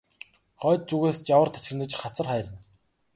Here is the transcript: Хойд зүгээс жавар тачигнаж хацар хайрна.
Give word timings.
Хойд 0.61 0.81
зүгээс 0.89 1.17
жавар 1.27 1.49
тачигнаж 1.51 1.91
хацар 2.01 2.27
хайрна. 2.31 2.57